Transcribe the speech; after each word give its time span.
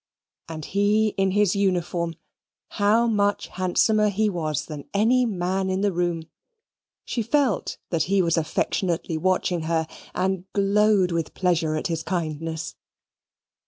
And 0.49 0.65
he 0.65 1.09
in 1.09 1.29
his 1.29 1.55
uniform 1.55 2.15
how 2.69 3.05
much 3.05 3.49
handsomer 3.49 4.09
he 4.09 4.31
was 4.31 4.65
than 4.65 4.89
any 4.95 5.27
man 5.27 5.69
in 5.69 5.81
the 5.81 5.91
room! 5.91 6.23
She 7.05 7.21
felt 7.21 7.77
that 7.91 8.05
he 8.05 8.19
was 8.19 8.35
affectionately 8.35 9.15
watching 9.19 9.61
her, 9.69 9.85
and 10.15 10.51
glowed 10.53 11.11
with 11.11 11.35
pleasure 11.35 11.75
at 11.75 11.85
his 11.85 12.01
kindness. 12.01 12.75